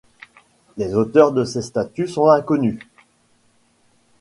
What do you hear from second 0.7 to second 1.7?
Les auteurs de ces